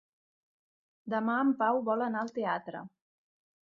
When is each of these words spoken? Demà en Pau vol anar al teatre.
Demà 1.15 1.37
en 1.43 1.53
Pau 1.63 1.85
vol 1.93 2.05
anar 2.09 2.25
al 2.27 2.37
teatre. 2.43 2.87